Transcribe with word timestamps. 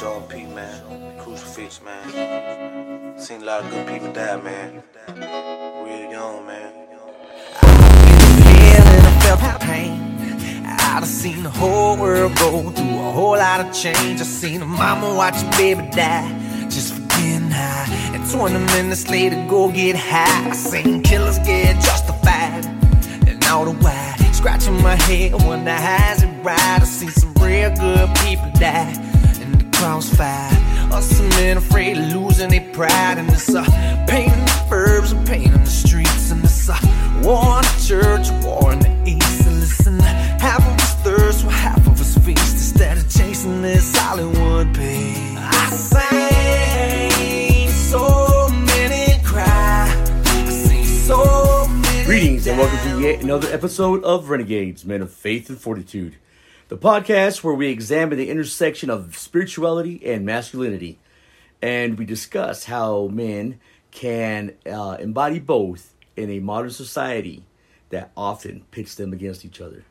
Sean 0.00 0.22
P, 0.28 0.46
man. 0.46 1.18
Crucifix, 1.18 1.82
man. 1.82 3.18
Seen 3.18 3.42
a 3.42 3.44
lot 3.44 3.64
of 3.64 3.70
good 3.70 3.86
people 3.86 4.10
die, 4.14 4.40
man. 4.40 4.82
Real 5.84 6.10
young, 6.10 6.46
man. 6.46 6.72
I 7.60 9.20
felt 9.20 9.40
the 9.40 9.58
pain. 9.60 10.00
I'd 10.64 11.00
have 11.00 11.06
seen 11.06 11.42
the 11.42 11.50
whole 11.50 11.98
world 11.98 12.34
go 12.36 12.70
through 12.70 12.98
a 12.98 13.12
whole 13.12 13.36
lot 13.36 13.60
of 13.60 13.74
change. 13.74 14.22
I've 14.22 14.26
seen 14.26 14.62
a 14.62 14.64
mama 14.64 15.14
watch 15.14 15.42
a 15.42 15.50
baby 15.58 15.86
die 15.90 16.30
just 16.70 16.94
for 16.94 17.02
getting 17.18 17.50
high. 17.50 17.84
And 18.14 18.26
20 18.30 18.58
minutes 18.72 19.10
later, 19.10 19.36
go 19.50 19.70
get 19.70 19.96
high. 19.96 20.48
I 20.48 20.54
seen 20.54 21.02
killers 21.02 21.38
get 21.40 21.74
justified. 21.74 22.64
And 23.28 23.44
all 23.44 23.66
the 23.66 23.72
while, 23.72 24.32
scratching 24.32 24.80
my 24.82 24.94
head, 24.94 25.32
when 25.32 25.46
wonder 25.46 25.72
how's 25.72 26.22
it 26.22 26.42
right. 26.42 26.80
I 26.80 26.84
seen 26.84 27.10
some 27.10 27.34
real 27.34 27.68
good 27.76 28.08
people 28.16 28.50
die 28.54 29.09
in 29.80 29.86
the 29.86 30.16
crossfire. 30.16 30.50
Or 30.92 31.00
men 31.30 31.56
afraid 31.56 31.96
of 31.96 32.12
losing 32.12 32.50
their 32.50 32.72
pride. 32.72 33.18
Uh, 33.18 33.20
and 33.20 33.28
it's 33.30 33.48
a 33.48 33.62
pain 34.08 34.30
in 34.30 34.44
the 34.44 34.66
verbs 34.68 35.12
and 35.12 35.26
pain 35.26 35.52
in 35.52 35.64
the 35.64 35.70
streets. 35.70 36.30
And 36.30 36.44
it's 36.44 36.68
a 36.68 36.76
war 37.22 37.58
in 37.58 37.62
the 37.62 37.84
church, 37.86 38.30
war 38.44 38.72
in 38.72 38.80
the 38.80 38.90
east. 39.06 39.46
And 39.46 39.60
listen, 39.60 39.98
half 40.00 40.60
of 40.60 40.74
us 40.74 40.94
thirst, 41.02 41.44
while 41.44 41.54
half 41.54 41.86
of 41.86 42.00
us 42.00 42.18
feast. 42.18 42.52
Instead 42.54 42.98
of 42.98 43.08
chasing 43.08 43.62
this 43.62 43.96
Hollywood 43.96 44.74
pain, 44.74 45.38
I 45.38 45.70
seen 45.70 47.68
so 47.70 48.48
many 48.48 49.22
cry. 49.22 49.86
I 50.24 50.50
seen 50.50 50.84
so 50.84 51.66
many. 51.68 52.04
Greetings 52.04 52.46
and 52.46 52.58
welcome 52.58 52.78
to 52.90 53.00
yet 53.00 53.22
another 53.22 53.48
episode 53.52 54.04
of 54.04 54.28
Renegades, 54.28 54.84
Men 54.84 55.00
of 55.02 55.12
Faith 55.12 55.48
and 55.48 55.58
Fortitude, 55.58 56.16
the 56.70 56.78
podcast 56.78 57.42
where 57.42 57.52
we 57.52 57.66
examine 57.66 58.16
the 58.16 58.30
intersection 58.30 58.90
of 58.90 59.18
spirituality 59.18 60.00
and 60.06 60.24
masculinity, 60.24 61.00
and 61.60 61.98
we 61.98 62.04
discuss 62.04 62.66
how 62.66 63.08
men 63.08 63.58
can 63.90 64.54
uh, 64.64 64.96
embody 65.00 65.40
both 65.40 65.96
in 66.16 66.30
a 66.30 66.38
modern 66.38 66.70
society 66.70 67.44
that 67.88 68.12
often 68.16 68.64
pits 68.70 68.94
them 68.94 69.12
against 69.12 69.44
each 69.44 69.60
other. 69.60 69.84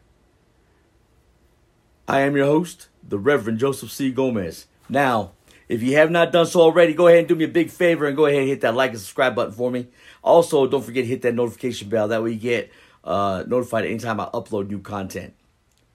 I 2.08 2.22
am 2.22 2.38
your 2.38 2.46
host, 2.46 2.88
the 3.06 3.20
Reverend 3.20 3.60
Joseph 3.60 3.92
C. 3.92 4.10
Gomez. 4.10 4.68
Now, 4.88 5.34
if 5.68 5.84
you 5.84 5.98
have 5.98 6.12
not 6.12 6.32
done 6.32 6.46
so 6.46 6.62
already, 6.62 6.94
go 6.94 7.08
ahead 7.08 7.20
and 7.20 7.28
do 7.28 7.36
me 7.36 7.44
a 7.44 7.50
big 7.50 7.72
favor 7.72 8.08
and 8.08 8.16
go 8.16 8.26
ahead 8.26 8.40
and 8.40 8.48
hit 8.48 8.62
that 8.62 8.74
like 8.74 8.92
and 8.92 9.00
subscribe 9.00 9.36
button 9.36 9.52
for 9.52 9.70
me. 9.70 9.90
Also, 10.24 10.66
don't 10.66 10.86
forget 10.86 11.04
to 11.04 11.10
hit 11.10 11.24
that 11.24 11.36
notification 11.36 11.90
bell. 11.90 12.08
That 12.08 12.24
way 12.24 12.32
you 12.32 12.40
get 12.40 12.72
uh, 13.04 13.44
notified 13.46 13.84
anytime 13.84 14.22
I 14.22 14.28
upload 14.28 14.70
new 14.70 14.80
content. 14.80 15.34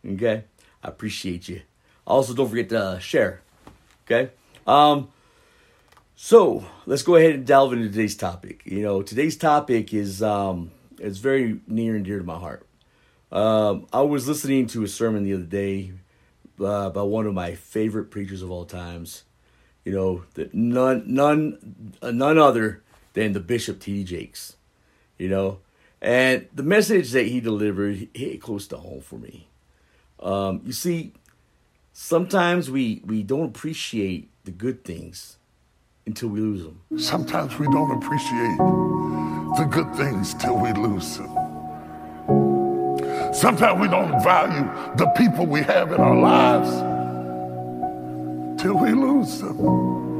Okay? 0.06 0.44
I 0.84 0.88
appreciate 0.88 1.48
you. 1.48 1.62
Also, 2.06 2.34
don't 2.34 2.48
forget 2.48 2.68
to 2.68 2.78
uh, 2.78 2.98
share. 2.98 3.40
Okay? 4.04 4.30
Um, 4.66 5.08
so 6.14 6.64
let's 6.84 7.02
go 7.02 7.16
ahead 7.16 7.34
and 7.34 7.46
delve 7.46 7.72
into 7.72 7.88
today's 7.88 8.16
topic. 8.16 8.62
You 8.66 8.82
know, 8.82 9.02
today's 9.02 9.36
topic 9.36 9.94
is 9.94 10.22
um, 10.22 10.70
it's 10.98 11.18
very 11.18 11.60
near 11.66 11.96
and 11.96 12.04
dear 12.04 12.18
to 12.18 12.24
my 12.24 12.38
heart. 12.38 12.66
Um, 13.32 13.86
I 13.92 14.02
was 14.02 14.28
listening 14.28 14.66
to 14.68 14.84
a 14.84 14.88
sermon 14.88 15.24
the 15.24 15.34
other 15.34 15.42
day 15.42 15.92
uh, 16.60 16.90
by 16.90 17.02
one 17.02 17.26
of 17.26 17.34
my 17.34 17.54
favorite 17.54 18.10
preachers 18.10 18.42
of 18.42 18.50
all 18.50 18.66
times. 18.66 19.24
You 19.84 19.92
know, 19.92 20.24
that 20.34 20.54
none 20.54 21.04
none 21.06 21.94
uh, 22.00 22.10
none 22.10 22.38
other 22.38 22.82
than 23.14 23.32
the 23.32 23.40
Bishop 23.40 23.80
T.D. 23.80 24.04
Jakes. 24.04 24.56
You 25.18 25.28
know, 25.28 25.58
and 26.00 26.46
the 26.54 26.62
message 26.62 27.12
that 27.12 27.26
he 27.26 27.40
delivered 27.40 28.08
hit 28.14 28.40
close 28.40 28.66
to 28.68 28.76
home 28.76 29.00
for 29.00 29.16
me. 29.16 29.48
Um, 30.24 30.62
you 30.64 30.72
see, 30.72 31.12
sometimes 31.92 32.70
we 32.70 33.02
we 33.04 33.22
don't 33.22 33.44
appreciate 33.44 34.30
the 34.44 34.50
good 34.50 34.82
things 34.82 35.36
until 36.06 36.30
we 36.30 36.40
lose 36.40 36.64
them. 36.64 36.80
Sometimes 36.98 37.58
we 37.58 37.66
don't 37.66 38.02
appreciate 38.02 38.58
the 39.58 39.68
good 39.70 39.94
things 39.94 40.34
till 40.34 40.58
we 40.58 40.72
lose 40.72 41.18
them. 41.18 41.28
Sometimes 43.34 43.80
we 43.80 43.88
don't 43.88 44.22
value 44.22 44.64
the 44.96 45.06
people 45.16 45.44
we 45.46 45.62
have 45.62 45.92
in 45.92 46.00
our 46.00 46.16
lives 46.16 46.70
till 48.62 48.78
we 48.78 48.92
lose 48.92 49.40
them. 49.40 50.13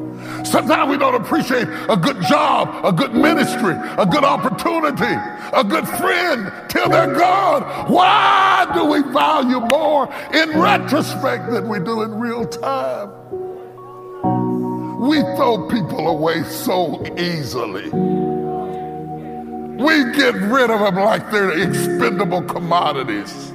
Sometimes 0.45 0.91
we 0.91 0.99
don't 0.99 1.15
appreciate 1.15 1.69
a 1.89 1.97
good 1.97 2.21
job, 2.23 2.85
a 2.85 2.93
good 2.93 3.15
ministry, 3.15 3.75
a 3.99 4.07
good 4.07 4.25
opportunity, 4.25 5.15
a 5.53 5.65
good 5.65 5.87
friend 5.87 6.53
till 6.69 6.89
they're 6.89 7.15
gone. 7.15 7.63
Why 7.91 8.71
do 8.75 8.85
we 8.85 9.03
value 9.13 9.61
more 9.61 10.13
in 10.33 10.59
retrospect 10.61 11.51
than 11.51 11.69
we 11.69 11.79
do 11.81 12.03
in 12.03 12.19
real 12.19 12.47
time? 12.47 13.11
We 15.01 15.21
throw 15.37 15.69
people 15.69 16.09
away 16.09 16.45
so 16.45 17.03
easily. 17.19 17.91
We 19.77 20.13
get 20.13 20.35
rid 20.35 20.71
of 20.71 20.81
them 20.81 20.97
like 20.97 21.31
they're 21.31 21.59
expendable 21.59 22.43
commodities. 22.43 23.54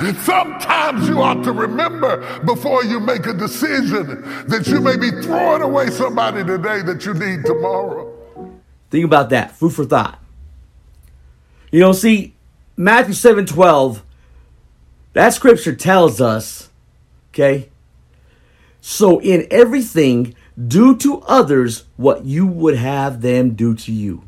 Sometimes 0.00 1.08
you 1.08 1.20
ought 1.20 1.44
to 1.44 1.52
remember 1.52 2.40
before 2.44 2.84
you 2.84 3.00
make 3.00 3.26
a 3.26 3.34
decision 3.34 4.22
that 4.48 4.66
you 4.66 4.80
may 4.80 4.96
be 4.96 5.10
throwing 5.22 5.60
away 5.60 5.88
somebody 5.90 6.42
today 6.42 6.80
that 6.82 7.04
you 7.04 7.12
need 7.12 7.44
tomorrow. 7.44 8.10
Think 8.90 9.04
about 9.04 9.28
that. 9.30 9.52
Food 9.52 9.74
for 9.74 9.84
thought. 9.84 10.18
You 11.70 11.80
know, 11.80 11.92
see, 11.92 12.34
Matthew 12.76 13.12
7 13.12 13.44
12, 13.44 14.02
that 15.12 15.34
scripture 15.34 15.74
tells 15.74 16.20
us, 16.20 16.70
okay, 17.30 17.68
so 18.80 19.20
in 19.20 19.46
everything, 19.50 20.34
do 20.66 20.96
to 20.96 21.20
others 21.22 21.84
what 21.96 22.24
you 22.24 22.46
would 22.46 22.76
have 22.76 23.20
them 23.20 23.54
do 23.54 23.74
to 23.74 23.92
you. 23.92 24.24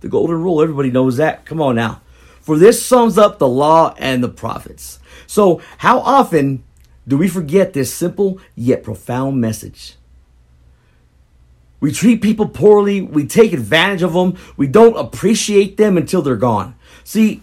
The 0.00 0.08
golden 0.08 0.40
rule, 0.40 0.62
everybody 0.62 0.90
knows 0.90 1.16
that. 1.16 1.44
Come 1.44 1.60
on 1.60 1.74
now. 1.74 2.00
For 2.44 2.58
this 2.58 2.84
sums 2.84 3.16
up 3.16 3.38
the 3.38 3.48
law 3.48 3.94
and 3.98 4.22
the 4.22 4.28
prophets. 4.28 4.98
So, 5.26 5.62
how 5.78 6.00
often 6.00 6.62
do 7.08 7.16
we 7.16 7.26
forget 7.26 7.72
this 7.72 7.92
simple 7.92 8.38
yet 8.54 8.82
profound 8.82 9.40
message? 9.40 9.96
We 11.80 11.90
treat 11.90 12.20
people 12.20 12.46
poorly. 12.46 13.00
We 13.00 13.26
take 13.26 13.54
advantage 13.54 14.02
of 14.02 14.12
them. 14.12 14.36
We 14.58 14.66
don't 14.66 14.94
appreciate 14.94 15.78
them 15.78 15.96
until 15.96 16.20
they're 16.20 16.36
gone. 16.36 16.74
See, 17.02 17.40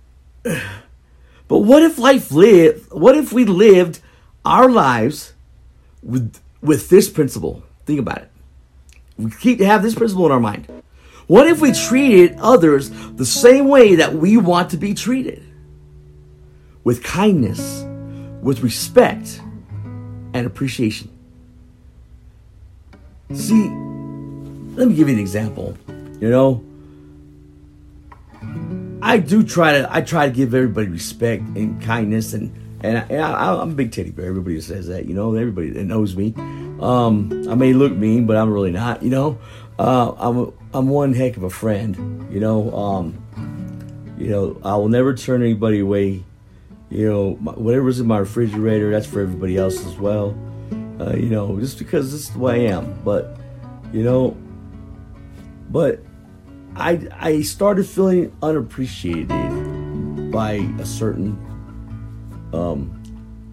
but 0.42 0.62
what 1.58 1.82
if 1.82 1.98
life 1.98 2.32
lived? 2.32 2.90
What 2.90 3.16
if 3.16 3.34
we 3.34 3.44
lived 3.44 4.00
our 4.46 4.70
lives 4.70 5.34
with 6.02 6.40
with 6.62 6.88
this 6.88 7.10
principle? 7.10 7.64
Think 7.84 8.00
about 8.00 8.22
it. 8.22 8.30
We 9.18 9.30
keep 9.30 9.60
have 9.60 9.82
this 9.82 9.94
principle 9.94 10.24
in 10.24 10.32
our 10.32 10.40
mind. 10.40 10.68
What 11.28 11.46
if 11.46 11.60
we 11.60 11.72
treated 11.72 12.38
others 12.40 12.90
the 12.90 13.26
same 13.26 13.68
way 13.68 13.96
that 13.96 14.14
we 14.14 14.38
want 14.38 14.70
to 14.70 14.78
be 14.78 14.94
treated? 14.94 15.44
With 16.84 17.04
kindness, 17.04 17.84
with 18.42 18.60
respect, 18.60 19.40
and 20.32 20.46
appreciation. 20.46 21.10
See, 23.34 23.68
let 24.74 24.88
me 24.88 24.94
give 24.94 25.08
you 25.08 25.14
an 25.14 25.20
example. 25.20 25.76
You 26.18 26.30
know, 26.30 26.64
I 29.02 29.18
do 29.18 29.42
try 29.42 29.72
to 29.72 29.88
I 29.94 30.00
try 30.00 30.26
to 30.26 30.32
give 30.34 30.54
everybody 30.54 30.88
respect 30.88 31.42
and 31.56 31.80
kindness 31.82 32.32
and 32.32 32.54
and, 32.80 32.98
I, 32.98 33.00
and 33.10 33.20
I, 33.20 33.60
I'm 33.60 33.72
a 33.72 33.74
big 33.74 33.92
teddy 33.92 34.12
bear. 34.12 34.26
Everybody 34.26 34.60
says 34.60 34.86
that, 34.86 35.06
you 35.06 35.14
know. 35.14 35.34
Everybody 35.34 35.70
that 35.70 35.84
knows 35.84 36.16
me, 36.16 36.32
um, 36.80 37.44
I 37.50 37.54
may 37.54 37.72
look 37.72 37.92
mean, 37.92 38.26
but 38.26 38.36
I'm 38.36 38.50
really 38.52 38.70
not. 38.70 39.02
You 39.02 39.10
know, 39.10 39.38
uh, 39.78 40.12
I'm 40.18 40.52
I'm 40.74 40.88
one 40.88 41.14
heck 41.14 41.36
of 41.36 41.44
a 41.44 41.50
friend. 41.50 42.26
You 42.32 42.40
know, 42.40 42.74
um, 42.74 44.16
you 44.18 44.28
know 44.28 44.60
I 44.64 44.76
will 44.76 44.88
never 44.88 45.14
turn 45.14 45.42
anybody 45.42 45.80
away. 45.80 46.24
You 46.90 47.08
know, 47.08 47.36
my, 47.40 47.52
whatever's 47.52 48.00
in 48.00 48.06
my 48.06 48.18
refrigerator, 48.18 48.90
that's 48.90 49.06
for 49.06 49.20
everybody 49.20 49.56
else 49.56 49.84
as 49.86 49.96
well. 49.98 50.36
Uh, 51.00 51.14
you 51.14 51.28
know, 51.28 51.58
just 51.60 51.78
because 51.78 52.10
this 52.10 52.22
is 52.22 52.30
the 52.30 52.38
way 52.38 52.68
I 52.68 52.72
am. 52.72 53.00
But 53.04 53.36
you 53.92 54.02
know, 54.02 54.36
but 55.70 56.02
I 56.74 57.06
I 57.12 57.42
started 57.42 57.86
feeling 57.86 58.36
unappreciated 58.42 59.28
by 60.32 60.52
a 60.78 60.84
certain 60.84 61.38
um, 62.52 63.00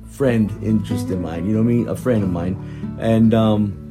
friend 0.10 0.52
interest 0.64 1.10
in 1.10 1.22
mine. 1.22 1.46
You 1.46 1.54
know 1.54 1.62
what 1.62 1.70
I 1.70 1.74
mean? 1.74 1.88
A 1.88 1.96
friend 1.96 2.24
of 2.24 2.32
mine, 2.32 2.98
and 3.00 3.34
um, 3.34 3.85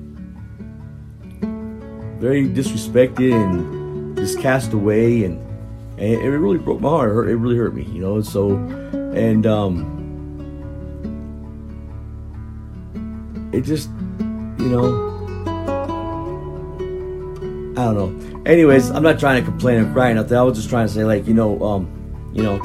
very 2.24 2.48
disrespected 2.48 3.34
and 3.34 4.16
just 4.16 4.38
cast 4.40 4.72
away, 4.72 5.24
and, 5.24 5.38
and 5.98 6.22
it 6.22 6.30
really 6.30 6.56
broke 6.56 6.80
my 6.80 6.88
heart. 6.88 7.10
It, 7.10 7.12
hurt, 7.12 7.28
it 7.28 7.36
really 7.36 7.58
hurt 7.58 7.74
me, 7.74 7.82
you 7.82 8.00
know. 8.00 8.22
So, 8.22 8.52
and 9.14 9.46
um, 9.46 9.84
it 13.52 13.60
just, 13.60 13.90
you 14.58 14.70
know. 14.70 15.10
I 17.76 17.92
don't 17.92 17.94
know. 17.94 18.42
Anyways, 18.46 18.88
I'm 18.90 19.02
not 19.02 19.18
trying 19.18 19.44
to 19.44 19.50
complain 19.50 19.84
or 19.84 19.92
cry 19.92 20.10
nothing. 20.14 20.38
I 20.38 20.42
was 20.42 20.56
just 20.56 20.70
trying 20.70 20.86
to 20.86 20.94
say, 20.94 21.04
like, 21.04 21.26
you 21.26 21.34
know, 21.34 21.62
um, 21.62 22.30
you 22.32 22.42
know, 22.42 22.58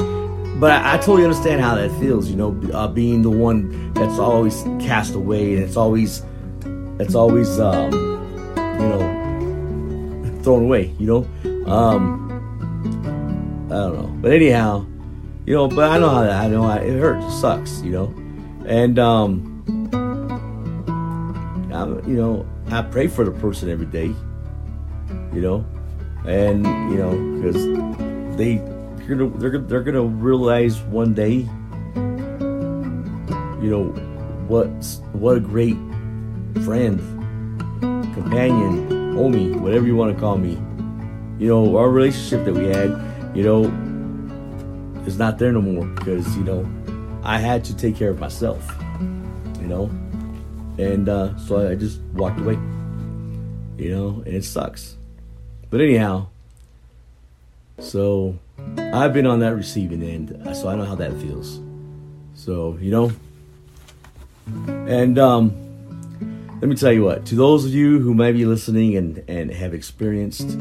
but 0.58 0.72
I, 0.72 0.94
I 0.94 0.98
totally 1.00 1.24
understand 1.26 1.60
how 1.60 1.76
that 1.76 1.92
feels. 2.00 2.30
You 2.30 2.38
know, 2.38 2.62
uh, 2.74 2.88
being 2.88 3.24
the 3.24 3.30
one 3.30 3.92
that's 3.92 4.20
always 4.20 4.64
cast 4.80 5.16
away 5.16 5.56
and 5.56 5.64
it's 5.64 5.76
always 5.76 6.24
that's 6.98 7.16
always 7.16 7.60
um, 7.60 7.92
you 8.56 8.88
know 8.88 9.19
thrown 10.44 10.64
away. 10.64 10.94
You 11.00 11.08
know, 11.08 11.72
um, 11.72 12.30
I 13.72 13.76
don't 13.76 13.94
know. 13.96 14.18
But 14.22 14.32
anyhow, 14.32 14.86
you 15.46 15.56
know, 15.56 15.68
but 15.68 15.90
I 15.90 15.98
know 15.98 16.10
how 16.10 16.22
that. 16.24 16.44
I 16.44 16.48
know 16.48 16.64
I, 16.64 16.78
it 16.78 17.00
hurts. 17.00 17.26
It 17.26 17.40
sucks. 17.40 17.82
You 17.82 17.92
know, 17.92 18.14
and 18.66 19.00
um, 19.00 19.56
I, 21.74 21.86
you 22.08 22.16
know, 22.16 22.46
I 22.72 22.82
pray 22.82 23.08
for 23.08 23.26
the 23.26 23.32
person 23.32 23.70
every 23.70 23.86
day. 23.86 24.14
You 25.34 25.42
know, 25.42 25.66
and 26.26 26.66
you 26.92 26.98
know 26.98 27.12
because 27.36 28.38
they 28.38 28.56
they're 29.06 29.16
gonna 29.16 29.30
they're 29.38 29.58
they're 29.60 29.84
gonna 29.84 30.04
realize 30.04 30.80
one 30.82 31.14
day. 31.14 31.48
You 33.62 33.70
know 33.70 33.84
what 34.48 34.70
what 35.14 35.38
a 35.38 35.40
great 35.40 35.78
friend, 36.64 37.00
companion, 38.14 38.88
homie, 39.16 39.56
whatever 39.60 39.86
you 39.86 39.96
want 39.96 40.14
to 40.14 40.20
call 40.20 40.38
me. 40.38 40.58
You 41.40 41.48
know 41.48 41.78
our 41.78 41.90
relationship 41.90 42.46
that 42.46 42.54
we 42.54 42.68
had. 42.68 42.90
You 43.36 43.44
know 43.44 43.64
is 45.06 45.18
not 45.18 45.38
there 45.38 45.52
no 45.52 45.62
more 45.62 45.86
because 45.86 46.36
you 46.38 46.44
know 46.44 46.68
I 47.24 47.38
had 47.38 47.64
to 47.66 47.76
take 47.76 47.96
care 47.96 48.10
of 48.10 48.20
myself. 48.20 48.64
You 49.62 49.68
know, 49.68 49.86
and 50.78 51.08
uh, 51.08 51.38
so 51.38 51.70
I 51.70 51.76
just 51.76 52.00
walked 52.14 52.40
away. 52.40 52.58
You 53.78 53.96
know, 53.96 54.24
and 54.26 54.36
it 54.36 54.44
sucks. 54.44 54.98
But 55.70 55.82
anyhow, 55.82 56.28
so 57.80 58.38
I've 58.78 59.14
been 59.14 59.26
on 59.26 59.40
that 59.40 59.56
receiving 59.56 60.04
end, 60.04 60.38
so 60.56 60.68
I 60.68 60.76
know 60.76 60.86
how 60.86 60.96
that 60.96 61.14
feels. 61.22 61.60
So 62.34 62.78
you 62.82 62.92
know, 62.92 63.12
and 64.88 65.18
um, 65.20 65.69
let 66.62 66.68
me 66.68 66.76
tell 66.76 66.92
you 66.92 67.06
what. 67.06 67.26
To 67.28 67.36
those 67.36 67.64
of 67.64 67.74
you 67.74 68.00
who 68.00 68.14
might 68.14 68.34
be 68.34 68.46
listening 68.46 68.98
and 68.98 69.24
and 69.30 69.50
have 69.50 69.74
experienced 69.74 70.52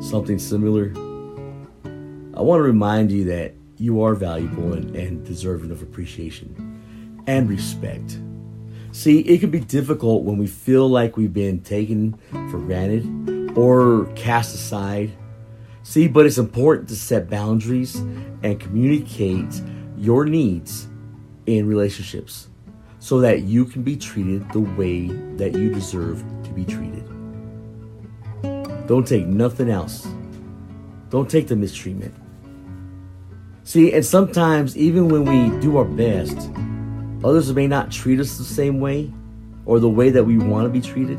something 0.00 0.40
similar, 0.40 0.92
I 2.34 2.42
want 2.42 2.58
to 2.58 2.64
remind 2.64 3.12
you 3.12 3.24
that 3.26 3.54
you 3.78 4.02
are 4.02 4.14
valuable 4.14 4.72
and, 4.72 4.96
and 4.96 5.24
deserving 5.24 5.70
of 5.70 5.82
appreciation 5.82 7.22
and 7.28 7.48
respect. 7.48 8.18
See, 8.90 9.20
it 9.20 9.38
can 9.38 9.50
be 9.50 9.60
difficult 9.60 10.24
when 10.24 10.36
we 10.36 10.48
feel 10.48 10.88
like 10.88 11.16
we've 11.16 11.32
been 11.32 11.60
taken 11.60 12.18
for 12.50 12.58
granted 12.58 13.56
or 13.56 14.06
cast 14.16 14.52
aside. 14.52 15.12
See, 15.84 16.08
but 16.08 16.26
it's 16.26 16.38
important 16.38 16.88
to 16.88 16.96
set 16.96 17.30
boundaries 17.30 17.94
and 18.42 18.58
communicate 18.58 19.62
your 19.96 20.24
needs 20.24 20.88
in 21.46 21.68
relationships 21.68 22.48
so 23.06 23.20
that 23.20 23.42
you 23.42 23.64
can 23.64 23.82
be 23.82 23.96
treated 23.96 24.50
the 24.52 24.60
way 24.60 25.06
that 25.36 25.54
you 25.54 25.72
deserve 25.72 26.24
to 26.42 26.50
be 26.50 26.64
treated. 26.64 27.04
Don't 28.88 29.06
take 29.06 29.26
nothing 29.26 29.70
else. 29.70 30.08
Don't 31.10 31.30
take 31.30 31.46
the 31.46 31.56
mistreatment. 31.56 32.14
See, 33.62 33.92
and 33.92 34.04
sometimes 34.04 34.76
even 34.76 35.08
when 35.08 35.24
we 35.24 35.60
do 35.60 35.76
our 35.76 35.84
best, 35.84 36.50
Others 37.24 37.52
may 37.54 37.66
not 37.66 37.90
treat 37.90 38.20
us 38.20 38.38
the 38.38 38.44
same 38.44 38.78
way 38.78 39.12
or 39.64 39.80
the 39.80 39.88
way 39.88 40.10
that 40.10 40.22
we 40.22 40.38
want 40.38 40.64
to 40.64 40.68
be 40.68 40.80
treated. 40.80 41.18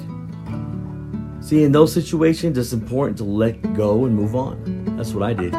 See, 1.41 1.63
in 1.63 1.73
those 1.73 1.91
situations, 1.91 2.57
it's 2.57 2.71
important 2.71 3.17
to 3.17 3.23
let 3.23 3.73
go 3.73 4.05
and 4.05 4.15
move 4.15 4.33
on. 4.33 4.95
That's 4.95 5.11
what 5.11 5.23
I 5.23 5.33
did. 5.33 5.53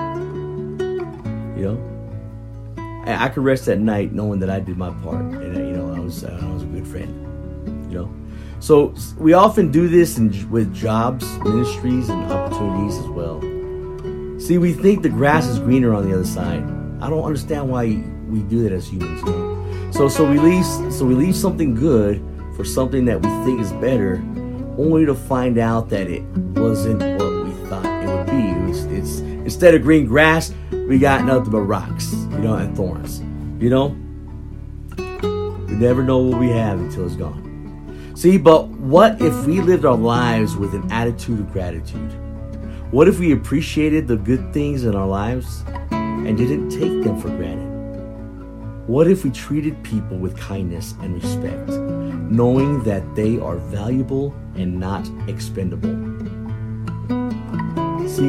You 1.59 1.65
know, 1.65 3.05
I 3.07 3.29
could 3.29 3.45
rest 3.45 3.69
at 3.69 3.79
night 3.79 4.13
knowing 4.13 4.41
that 4.41 4.49
I 4.49 4.61
did 4.61 4.79
my 4.79 4.91
part, 5.03 5.35
you 6.09 6.29
uh, 6.29 6.31
know, 6.41 6.49
I 6.49 6.53
was 6.53 6.63
a 6.63 6.67
good 6.67 6.87
friend. 6.87 7.93
You 7.93 7.99
know, 7.99 8.15
so 8.61 8.95
we 9.19 9.33
often 9.35 9.71
do 9.71 9.89
this 9.89 10.19
in, 10.19 10.51
with 10.51 10.75
jobs, 10.75 11.27
ministries, 11.39 12.09
and 12.09 12.33
opportunities 12.33 12.97
as 12.99 13.07
well. 13.09 13.41
See, 14.41 14.59
we 14.59 14.73
think 14.73 15.03
the 15.03 15.09
grass 15.09 15.47
is 15.47 15.59
greener 15.59 15.95
on 15.95 16.09
the 16.09 16.15
other 16.15 16.25
side. 16.25 16.63
I 17.01 17.09
don't 17.11 17.23
understand 17.23 17.69
why 17.69 18.03
we 18.29 18.41
do 18.41 18.63
that 18.63 18.73
as 18.73 18.89
humans. 18.89 19.21
You 19.23 19.31
know? 19.31 19.91
So 19.93 20.09
so 20.09 20.29
we 20.29 20.39
leave 20.39 20.65
so 20.93 21.05
we 21.05 21.15
leave 21.15 21.37
something 21.37 21.75
good 21.75 22.25
for 22.57 22.65
something 22.65 23.05
that 23.05 23.21
we 23.23 23.29
think 23.45 23.61
is 23.61 23.73
better, 23.75 24.17
only 24.79 25.07
to 25.07 25.15
find 25.15 25.59
out 25.59 25.89
that 25.91 26.09
it 26.09 26.23
wasn't 26.57 27.01
what 27.01 27.45
we 27.45 27.53
thought 27.69 27.85
it 27.85 28.07
would 28.07 28.27
be. 28.27 28.49
It 28.49 28.69
was, 28.69 28.85
it's 28.87 29.21
instead 29.21 29.75
of 29.75 29.83
green 29.83 30.07
grass, 30.07 30.53
we 30.73 30.99
got 30.99 31.25
nothing 31.25 31.51
but 31.51 31.61
rocks, 31.61 32.13
you 32.13 32.39
know, 32.39 32.55
and 32.55 32.77
thorns. 32.77 33.21
You 33.63 33.71
know, 33.71 33.97
we 35.69 35.75
never 35.77 36.03
know 36.03 36.19
what 36.19 36.41
we 36.41 36.49
have 36.49 36.81
until 36.81 37.07
it's 37.07 37.17
gone. 37.17 38.13
See, 38.17 38.39
but 38.39 38.69
what 38.69 39.21
if 39.21 39.47
we 39.47 39.61
lived 39.61 39.85
our 39.85 39.97
lives 39.97 40.57
with 40.57 40.75
an 40.75 40.91
attitude 40.91 41.41
of 41.41 41.53
gratitude? 41.53 42.11
What 42.91 43.07
if 43.07 43.19
we 43.19 43.33
appreciated 43.33 44.09
the 44.09 44.17
good 44.17 44.53
things 44.53 44.85
in 44.85 44.97
our 44.97 45.07
lives 45.07 45.63
and 45.91 46.37
didn't 46.37 46.71
take 46.71 47.05
them 47.05 47.21
for 47.21 47.29
granted? 47.29 47.69
What 48.89 49.07
if 49.07 49.23
we 49.23 49.31
treated 49.31 49.85
people 49.85 50.17
with 50.17 50.39
kindness 50.39 50.95
and 51.03 51.23
respect, 51.23 51.69
knowing 51.69 52.83
that 52.85 53.15
they 53.15 53.39
are 53.39 53.57
valuable 53.57 54.35
and 54.57 54.81
not 54.81 55.07
expendable? 55.29 55.91
See, 58.09 58.25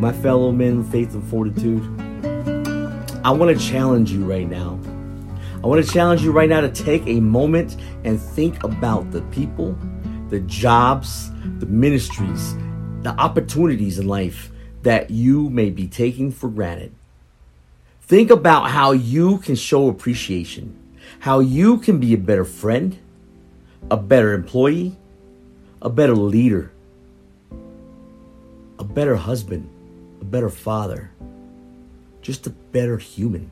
my 0.00 0.12
fellow 0.12 0.50
men 0.50 0.82
faith 0.82 1.12
and 1.12 1.22
fortitude, 1.22 1.82
I 3.22 3.30
want 3.30 3.56
to 3.56 3.64
challenge 3.64 4.10
you 4.10 4.24
right 4.24 4.48
now. 4.48 4.80
I 5.62 5.68
want 5.68 5.84
to 5.84 5.92
challenge 5.92 6.22
you 6.22 6.32
right 6.32 6.48
now 6.48 6.60
to 6.60 6.68
take 6.68 7.06
a 7.06 7.20
moment 7.20 7.76
and 8.02 8.20
think 8.20 8.64
about 8.64 9.12
the 9.12 9.22
people, 9.30 9.78
the 10.28 10.40
jobs, 10.40 11.30
the 11.60 11.66
ministries, 11.66 12.56
the 13.02 13.14
opportunities 13.16 14.00
in 14.00 14.08
life 14.08 14.50
that 14.82 15.12
you 15.12 15.48
may 15.50 15.70
be 15.70 15.86
taking 15.86 16.32
for 16.32 16.48
granted. 16.48 16.92
Think 18.00 18.28
about 18.28 18.70
how 18.70 18.90
you 18.90 19.38
can 19.38 19.54
show 19.54 19.88
appreciation, 19.88 20.76
how 21.20 21.38
you 21.38 21.78
can 21.78 22.00
be 22.00 22.12
a 22.12 22.18
better 22.18 22.44
friend, 22.44 22.98
a 23.88 23.96
better 23.96 24.32
employee, 24.32 24.96
a 25.80 25.88
better 25.88 26.16
leader, 26.16 26.72
a 28.80 28.84
better 28.84 29.14
husband, 29.14 29.70
a 30.20 30.24
better 30.24 30.50
father, 30.50 31.12
just 32.20 32.48
a 32.48 32.50
better 32.50 32.98
human. 32.98 33.51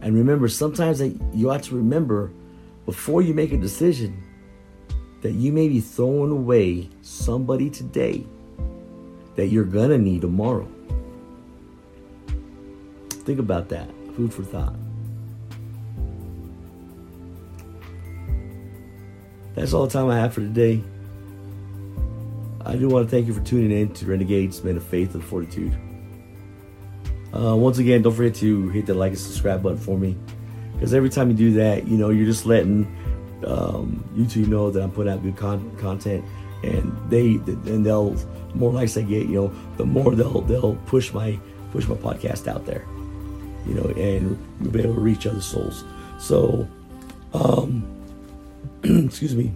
And 0.00 0.14
remember, 0.14 0.48
sometimes 0.48 1.00
you 1.32 1.48
have 1.48 1.62
to 1.62 1.76
remember 1.76 2.30
before 2.86 3.22
you 3.22 3.32
make 3.32 3.52
a 3.52 3.56
decision 3.56 4.22
that 5.22 5.32
you 5.32 5.52
may 5.52 5.68
be 5.68 5.80
throwing 5.80 6.30
away 6.30 6.90
somebody 7.00 7.70
today 7.70 8.26
that 9.36 9.46
you're 9.46 9.64
gonna 9.64 9.98
need 9.98 10.20
tomorrow. 10.20 10.68
Think 13.08 13.38
about 13.38 13.70
that. 13.70 13.88
Food 14.16 14.34
for 14.34 14.42
thought. 14.42 14.74
That's 19.54 19.72
all 19.72 19.86
the 19.86 19.92
time 19.92 20.10
I 20.10 20.18
have 20.18 20.34
for 20.34 20.40
today. 20.40 20.82
I 22.66 22.76
do 22.76 22.88
want 22.88 23.06
to 23.06 23.10
thank 23.10 23.26
you 23.26 23.32
for 23.32 23.40
tuning 23.40 23.70
in 23.70 23.92
to 23.94 24.06
Renegades, 24.06 24.62
Men 24.62 24.76
of 24.76 24.84
Faith 24.84 25.14
and 25.14 25.24
Fortitude. 25.24 25.78
Uh, 27.34 27.56
once 27.56 27.78
again, 27.78 28.02
don't 28.02 28.14
forget 28.14 28.34
to 28.36 28.68
hit 28.68 28.86
the 28.86 28.94
like 28.94 29.10
and 29.10 29.18
subscribe 29.18 29.62
button 29.62 29.78
for 29.78 29.98
me. 29.98 30.16
Because 30.74 30.94
every 30.94 31.10
time 31.10 31.30
you 31.30 31.36
do 31.36 31.52
that, 31.54 31.86
you 31.88 31.96
know, 31.96 32.10
you're 32.10 32.26
just 32.26 32.46
letting 32.46 32.84
um, 33.46 34.04
YouTube 34.16 34.48
know 34.48 34.70
that 34.70 34.82
I'm 34.82 34.90
putting 34.90 35.12
out 35.12 35.22
good 35.22 35.36
con- 35.36 35.76
content. 35.78 36.24
And 36.62 36.96
they, 37.10 37.34
and 37.70 37.84
they'll, 37.84 38.10
the 38.10 38.54
more 38.54 38.72
likes 38.72 38.96
I 38.96 39.02
get, 39.02 39.26
you 39.26 39.34
know, 39.34 39.52
the 39.76 39.84
more 39.84 40.14
they'll, 40.14 40.40
they'll 40.42 40.76
push 40.86 41.12
my, 41.12 41.38
push 41.72 41.86
my 41.86 41.96
podcast 41.96 42.46
out 42.46 42.64
there 42.64 42.84
you 43.66 43.74
know, 43.74 43.84
and 43.96 44.38
we'll 44.60 44.70
be 44.70 44.80
able 44.80 44.94
to 44.94 45.00
reach 45.00 45.26
other 45.26 45.40
souls. 45.40 45.84
So, 46.18 46.68
um, 47.32 47.84
excuse 48.82 49.34
me. 49.34 49.52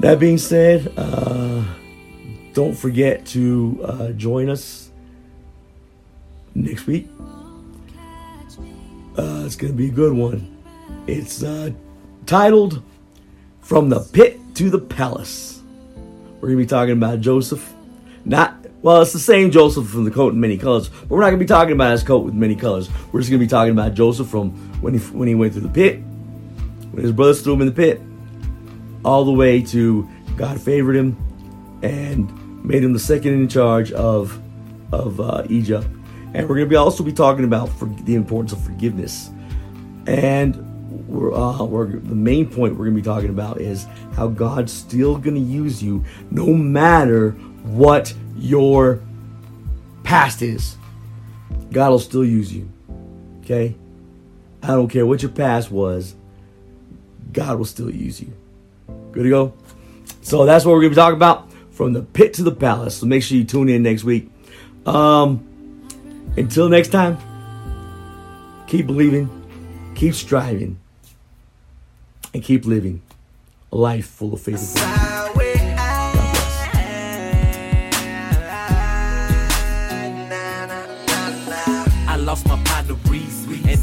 That 0.00 0.18
being 0.18 0.38
said, 0.38 0.92
uh, 0.96 1.64
don't 2.52 2.74
forget 2.74 3.24
to 3.26 3.80
uh, 3.84 4.08
join 4.10 4.48
us 4.48 4.90
next 6.54 6.86
week. 6.86 7.08
Uh, 9.16 9.42
it's 9.44 9.56
going 9.56 9.72
to 9.72 9.76
be 9.76 9.88
a 9.88 9.92
good 9.92 10.12
one. 10.12 10.62
It's 11.06 11.42
uh, 11.42 11.70
titled 12.26 12.82
From 13.60 13.88
the 13.88 14.00
Pit 14.00 14.40
to 14.54 14.70
the 14.70 14.78
Palace. 14.78 15.62
We're 16.40 16.48
going 16.48 16.58
to 16.58 16.64
be 16.64 16.66
talking 16.66 16.92
about 16.92 17.20
Joseph, 17.20 17.72
not 18.24 18.64
well, 18.84 19.00
it's 19.00 19.14
the 19.14 19.18
same 19.18 19.50
Joseph 19.50 19.88
from 19.88 20.04
the 20.04 20.10
coat 20.10 20.34
in 20.34 20.40
many 20.40 20.58
colors, 20.58 20.90
but 20.90 21.08
we're 21.08 21.20
not 21.20 21.28
going 21.28 21.38
to 21.38 21.44
be 21.44 21.48
talking 21.48 21.72
about 21.72 21.92
his 21.92 22.02
coat 22.02 22.18
with 22.18 22.34
many 22.34 22.54
colors. 22.54 22.90
We're 23.10 23.20
just 23.20 23.30
going 23.30 23.40
to 23.40 23.46
be 23.46 23.48
talking 23.48 23.72
about 23.72 23.94
Joseph 23.94 24.28
from 24.28 24.50
when 24.82 24.92
he 24.92 25.00
when 25.00 25.26
he 25.26 25.34
went 25.34 25.54
through 25.54 25.62
the 25.62 25.70
pit, 25.70 26.00
when 26.90 27.02
his 27.02 27.12
brothers 27.12 27.40
threw 27.40 27.54
him 27.54 27.62
in 27.62 27.68
the 27.68 27.72
pit, 27.72 28.02
all 29.02 29.24
the 29.24 29.32
way 29.32 29.62
to 29.62 30.06
God 30.36 30.60
favored 30.60 30.96
him 30.96 31.16
and 31.82 32.62
made 32.62 32.84
him 32.84 32.92
the 32.92 32.98
second 32.98 33.32
in 33.32 33.48
charge 33.48 33.90
of 33.92 34.38
of 34.92 35.18
uh, 35.18 35.44
Egypt. 35.48 35.86
And 36.34 36.48
we're 36.48 36.56
going 36.56 36.66
to 36.66 36.70
be 36.70 36.76
also 36.76 37.04
be 37.04 37.12
talking 37.12 37.44
about 37.44 37.68
for 37.68 37.86
the 37.86 38.16
importance 38.16 38.52
of 38.52 38.60
forgiveness. 38.60 39.30
And 40.06 41.08
we're, 41.08 41.32
uh, 41.32 41.62
we're, 41.62 41.86
the 41.86 42.14
main 42.14 42.46
point 42.46 42.72
we're 42.72 42.86
going 42.86 42.96
to 42.96 43.02
be 43.02 43.04
talking 43.04 43.30
about 43.30 43.60
is 43.60 43.86
how 44.14 44.26
God's 44.26 44.72
still 44.72 45.16
going 45.16 45.36
to 45.36 45.40
use 45.40 45.82
you 45.82 46.04
no 46.30 46.52
matter 46.52 47.30
what 47.62 48.12
your 48.36 49.00
past 50.02 50.42
is. 50.42 50.76
God 51.70 51.90
will 51.90 51.98
still 52.00 52.24
use 52.24 52.52
you. 52.52 52.68
Okay? 53.40 53.76
I 54.62 54.68
don't 54.68 54.88
care 54.88 55.06
what 55.06 55.22
your 55.22 55.30
past 55.30 55.70
was, 55.70 56.14
God 57.32 57.58
will 57.58 57.64
still 57.64 57.90
use 57.90 58.20
you. 58.20 58.32
Good 59.12 59.24
to 59.24 59.30
go? 59.30 59.54
So 60.22 60.46
that's 60.46 60.64
what 60.64 60.72
we're 60.72 60.80
going 60.80 60.90
to 60.90 60.96
be 60.96 61.00
talking 61.00 61.16
about 61.16 61.52
from 61.70 61.92
the 61.92 62.02
pit 62.02 62.34
to 62.34 62.42
the 62.42 62.52
palace. 62.52 62.96
So 62.96 63.06
make 63.06 63.22
sure 63.22 63.36
you 63.36 63.44
tune 63.44 63.68
in 63.68 63.82
next 63.82 64.04
week. 64.04 64.30
Um, 64.86 65.46
until 66.36 66.68
next 66.68 66.88
time, 66.88 67.18
keep 68.66 68.86
believing, 68.86 69.28
keep 69.94 70.14
striving, 70.14 70.78
and 72.32 72.42
keep 72.42 72.64
living 72.64 73.02
a 73.72 73.76
life 73.76 74.06
full 74.06 74.34
of 74.34 74.40
faith 74.40 75.03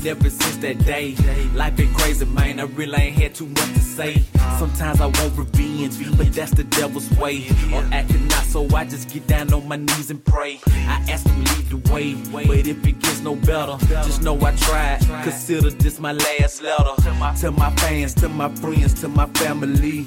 ever 0.05 0.29
since 0.29 0.57
that 0.57 0.79
day, 0.85 1.15
life 1.53 1.75
been 1.75 1.93
crazy, 1.93 2.25
man. 2.25 2.59
I 2.59 2.63
really 2.63 2.97
ain't 2.97 3.15
had 3.15 3.35
too 3.35 3.47
much 3.47 3.73
to 3.73 3.79
say. 3.79 4.23
Sometimes 4.57 5.01
I 5.01 5.07
want 5.07 5.37
revenge, 5.37 6.17
but 6.17 6.33
that's 6.33 6.51
the 6.51 6.63
devil's 6.63 7.09
way. 7.11 7.47
Or 7.73 7.83
acting 7.91 8.27
not, 8.27 8.43
so 8.45 8.67
I 8.75 8.85
just 8.85 9.09
get 9.09 9.27
down 9.27 9.53
on 9.53 9.67
my 9.67 9.77
knees 9.77 10.09
and 10.09 10.23
pray. 10.23 10.59
I 10.67 11.05
ask 11.09 11.27
him 11.27 11.43
lead 11.43 11.69
the 11.69 11.91
way, 11.91 12.15
but 12.31 12.67
if 12.67 12.85
it 12.85 12.99
gets 12.99 13.21
no 13.21 13.35
better, 13.35 13.77
just 13.87 14.21
know 14.21 14.35
I 14.41 14.55
tried. 14.55 14.99
Consider 15.23 15.69
this 15.71 15.99
my 15.99 16.13
last 16.13 16.61
letter 16.61 17.01
to 17.01 17.51
my 17.51 17.71
fans, 17.75 18.13
to 18.15 18.29
my 18.29 18.53
friends, 18.55 18.93
to 19.01 19.07
my 19.07 19.27
family. 19.27 20.03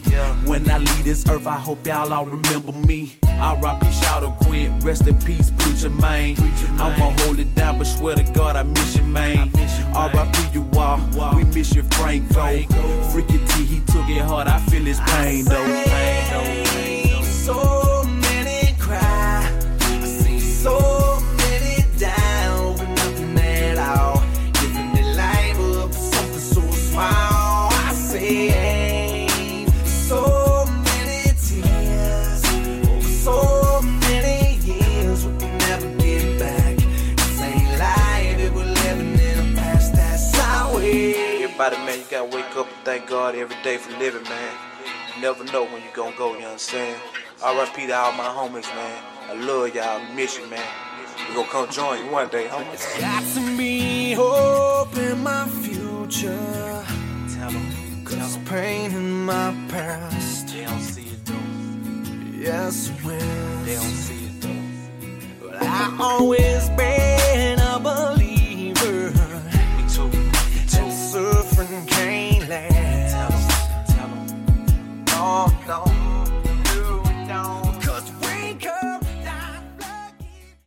When 0.47 0.69
I 0.71 0.79
leave 0.79 1.05
this 1.05 1.29
earth, 1.29 1.47
I 1.47 1.57
hope 1.57 1.87
y'all 1.87 2.13
all 2.13 2.27
remember 2.27 2.73
me. 2.73 3.17
I'll 3.25 3.57
R.I.P. 3.65 3.91
shout 3.93 4.23
out 4.23 4.39
Quinn, 4.41 4.79
rest 4.81 5.07
in 5.07 5.19
peace, 5.19 5.51
preacher 5.59 5.91
man. 5.91 6.37
I'ma 6.79 7.11
hold 7.23 7.39
it 7.39 7.53
down, 7.55 7.79
but 7.79 7.87
swear 7.87 8.15
to 8.15 8.23
God 8.33 8.57
I 8.57 8.63
miss 8.63 8.97
you, 8.97 9.03
man. 9.03 9.51
R.I.P. 9.95 10.53
you 10.53 10.69
all, 10.77 11.37
we 11.37 11.45
miss 11.45 11.75
you, 11.75 11.83
Franco. 11.85 12.63
Freaky 13.11 13.39
T, 13.47 13.65
he 13.65 13.81
took 13.81 14.09
it 14.09 14.23
hard, 14.23 14.49
I 14.49 14.59
feel 14.67 14.83
his 14.83 15.01
pain 15.01 15.45
though. 15.45 15.65
Pain, 15.65 16.31
though. 16.31 16.64
Everybody, 41.65 41.87
man, 41.87 41.99
you 41.99 42.05
gotta 42.11 42.37
wake 42.37 42.57
up 42.59 42.67
and 42.67 42.85
thank 42.85 43.09
God 43.09 43.35
every 43.35 43.57
day 43.63 43.79
for 43.79 43.91
living, 43.99 44.23
man. 44.25 44.55
You 45.17 45.23
never 45.23 45.45
know 45.45 45.65
when 45.65 45.81
you 45.83 45.89
gonna 45.95 46.15
go, 46.15 46.37
you 46.37 46.45
understand? 46.45 47.01
RIP 47.43 47.75
to 47.89 47.93
all 47.93 48.13
my 48.13 48.25
homies, 48.25 48.67
man. 48.75 49.03
I 49.31 49.33
love 49.33 49.75
y'all, 49.75 49.99
miss 50.15 50.37
you, 50.39 50.47
man. 50.51 50.61
We 51.27 51.35
gonna 51.35 51.49
come 51.49 51.71
join 51.71 52.05
you 52.05 52.13
one 52.13 52.29
day, 52.29 52.49
homies. 52.49 53.01
Got 53.01 53.25
to 53.35 53.57
be 53.57 54.13
hope 54.13 54.95
in 54.99 55.23
my 55.23 55.49
future. 55.49 56.85
Tell 57.35 57.51
them, 57.51 58.05
Cause 58.05 58.37
pain 58.45 58.93
in 58.93 59.25
my 59.25 59.55
past. 59.69 60.49
they 60.49 60.65
don't 60.67 60.81
see 60.81 61.07
it 61.07 61.25
though. 61.25 61.35
Yes, 62.39 62.89
They 62.89 63.07
will. 63.07 63.65
don't 63.65 63.81
see 63.81 64.27
it 64.27 64.41
though. 64.43 65.47
But 65.49 65.63
I 65.63 65.97
always 65.99 66.69